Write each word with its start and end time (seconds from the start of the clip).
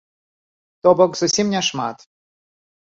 То 0.87 0.95
бок 1.03 1.11
зусім 1.21 1.55
не 1.55 1.61
шмат. 1.71 1.97